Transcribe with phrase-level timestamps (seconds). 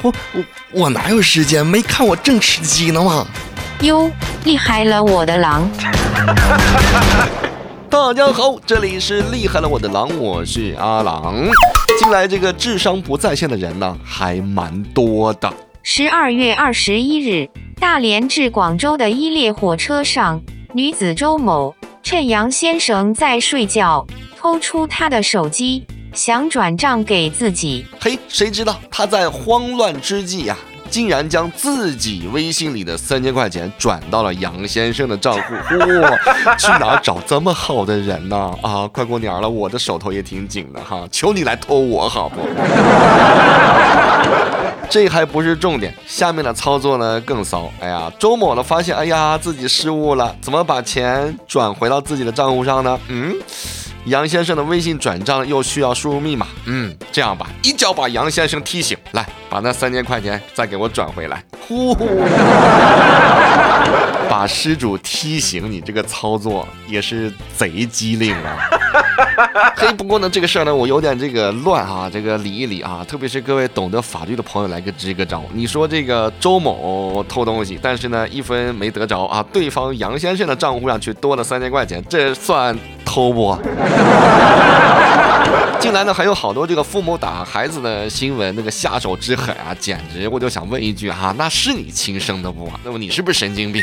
[0.00, 1.64] 我我我哪有时间？
[1.64, 3.26] 没看我正吃鸡呢吗？
[3.82, 4.10] 哟，
[4.44, 5.68] 厉害了我的狼！
[7.90, 11.34] 大家好，这里是厉害了我的狼，我是阿狼。
[11.98, 15.52] 近来这个智商不在线的人呢，还蛮多的。
[15.82, 20.40] 十二月二十一日，大连至广州的一列火车上，
[20.72, 24.06] 女子周某趁杨先生在睡觉，
[24.38, 27.86] 偷出他的手机，想转账给自己。
[28.00, 30.56] 嘿，谁知道他在慌乱之际呀、
[30.90, 35.40] 竟然将自己微信里的三千块钱转到了杨先生的账户。
[36.02, 36.10] 哇，
[36.58, 38.54] 去哪儿找这么好的人呢？
[38.62, 42.40] 啊，快过年了，我的手头也挺紧的哈，求你来偷我好不？
[44.90, 47.72] 这还不是重点，下面的操作呢更骚。
[47.80, 53.00] 哎呀，周某呢发现，哎呀自己失误了，怎么把钱转回到自己的账户上呢？
[53.08, 53.34] 嗯。
[54.06, 61.40] 杨先生的微信转账又需要输入密码，嗯，这样吧，一脚把杨先生踢醒，来，把那三千块钱再给我转回来。
[61.60, 61.94] 呼，
[64.28, 68.58] 把失主踢醒，你这个操作也是贼机灵啊！
[69.76, 75.44] 嘿，不过呢，这个事儿呢，我有点这个乱啊，这个理一理啊，特别是各位懂得法律的朋友来个支个招。
[75.52, 82.76] 你说这个周某偷东西，但是呢一分没得着啊，对方杨先生的账户上却多了三千块钱，这算
[83.12, 83.54] 偷不？
[85.78, 92.72] 近来呢，还有好多这个父母打孩子的新闻，那个下手之狠啊，简直我就想问一句哈、那是你亲生的不？
[92.82, 93.82] 那么你是不是神经病？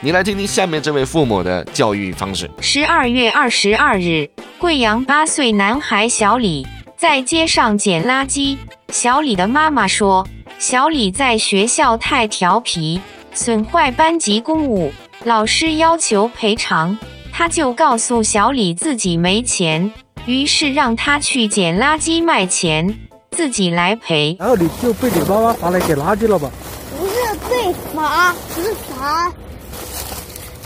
[0.00, 2.50] 你来听听下面这位父母的教育方式。
[2.62, 4.26] 十二月二十二日，
[4.58, 6.66] 贵阳八岁男孩小李
[6.96, 8.56] 在街上捡垃圾。
[8.90, 10.26] 小李的妈妈说，
[10.58, 13.02] 小李在学校太调皮，
[13.34, 14.90] 损坏班级公物，
[15.24, 16.96] 老师要求赔偿，
[17.38, 19.92] 他就告诉小李自己没钱，
[20.26, 22.98] 于是让他去捡垃圾卖钱，
[23.30, 24.36] 自己来赔。
[24.40, 26.50] 然后你就被你妈妈罚来捡垃圾了吧？
[26.98, 27.14] 不是
[27.48, 29.32] 被罚，不是罚，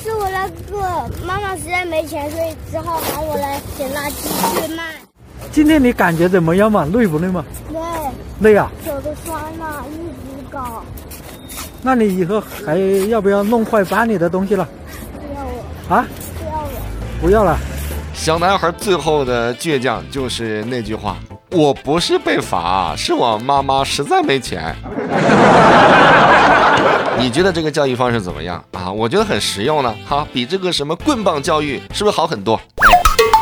[0.00, 4.94] 是我那个妈妈实在没钱，所以只好喊我来捡垃圾去卖。
[5.50, 6.84] 今天你感觉怎么样嘛？
[6.84, 7.44] 累不累嘛？
[7.72, 8.70] 累，累啊？
[8.86, 10.84] 手都酸了，一直搞，
[11.82, 12.76] 那你以后还
[13.08, 14.68] 要不要弄坏班里的东西了？
[15.16, 15.44] 不要
[15.88, 16.06] 我，啊？
[17.20, 17.56] 不要了。
[18.14, 21.16] 小男孩最后的倔强就是那句话
[21.52, 24.74] ：“我不是被罚，是我妈妈实在没钱。
[27.18, 28.90] ”你觉得这个教育方式怎么样啊？
[28.90, 32.58] 我觉得很实用呢，哈，比这个什么棍棒教育是不是好很多？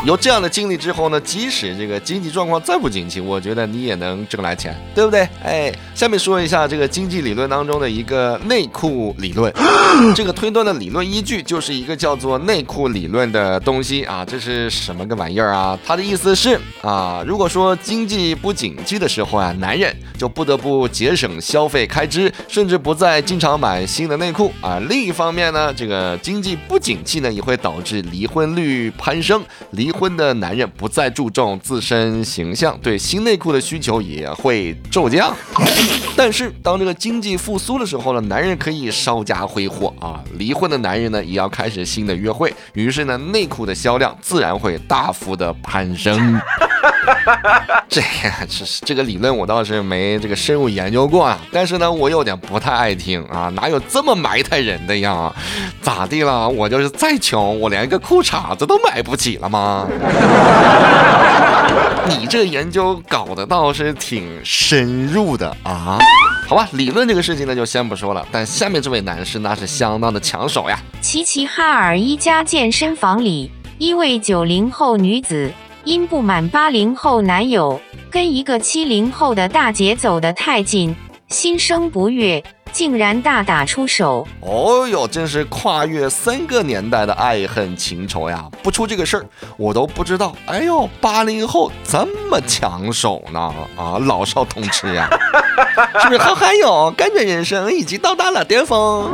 [0.01, 5.27] 哎有这样的经历之后呢，即使这个经济状况再不景气，我觉得你也能挣来钱，对不对？
[5.43, 9.53] 哎，下面说一下这个经济理论当中的一个内裤理论。
[10.15, 15.77] 这个推断的理论依据就是一个叫做内裤理论的东西啊，这是什么个玩意儿啊？
[15.85, 24.79] 它的意思是啊，如果说经济不景气的时候啊，男人就不得不节省消费开支，甚至不再经常买新的内裤啊。
[24.87, 35.35] 另一方面呢，这个经济不景气呢，也会导致离婚率攀升，离婚的男人不再注重自身形象，对新内裤的需求也会骤降。
[36.15, 46.39] 但是当这个经济复苏的时候呢，男人可以稍加挥霍啊，离婚的男人呢也要开始新的约会，于是呢内裤的销量自然会大幅的攀升。
[47.89, 48.01] 这
[48.47, 55.33] 这是这个理论我倒是没这个深入研究过啊，但是呢我有点不太爱听啊，哪有这么埋汰人的呀？
[55.81, 56.47] 咋地了？
[56.47, 59.87] 我就是再穷，我连个裤衩子都买不起了吗？
[62.07, 65.99] 你这研究搞得倒是挺深入的啊。
[66.47, 70.79] 好吧，理论这个事情呢就先不说了，但下面这位男士那是相当的抢手呀。
[71.01, 75.51] 齐齐哈尔一家健身房里，一位九零后女子
[75.83, 77.79] 因不满八零后男友
[78.11, 80.95] 跟一个七零后的大姐走得太近，
[81.29, 84.27] 心生不悦，竟然大打出手。
[84.39, 88.43] 哦哟，真是跨越三个年代的爱恨情仇呀！
[88.63, 89.23] 不出这个事儿，
[89.55, 90.33] 我都不知道。
[90.47, 93.39] 哎呦，八零后这么抢手呢？
[93.77, 95.07] 啊，老少通吃呀！
[96.01, 96.91] 是不是好嗨哟？
[96.97, 99.11] 感觉人生已经到达了巅峰。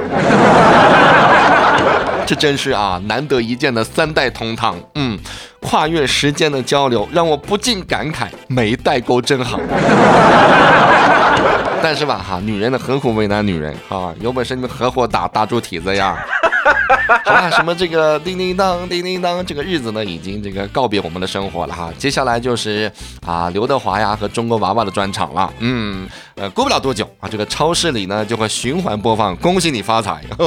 [2.25, 4.77] 这真是啊，难得一见的三代同堂。
[4.95, 5.19] 嗯，
[5.59, 9.59] 跨越时间的交流，让我不禁感慨，没代沟真好。
[11.81, 14.13] 但是吧，哈，女人呢何苦为难女人啊？
[14.19, 16.17] 有本事你们合伙打打猪蹄子呀！
[17.23, 21.91] 好吧，什么这个叮叮当叮叮当，这个日子呢，已经这个告别我们的生活了哈。
[21.97, 22.91] 接下来就是
[23.25, 25.53] 啊，刘德华呀和中国娃娃的专场了。
[25.59, 30.19] 嗯，呃，过不了多久啊，这个超市里呢就会循环播放《恭喜你发财》。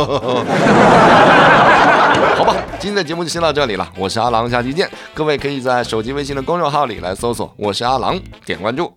[2.37, 3.89] 好吧，今天的节目就先到这里了。
[3.97, 4.91] 我是阿郎，下期见。
[5.15, 8.93] 各位可以在手机微信的公众号里来搜索“我是阿郎”，点关注。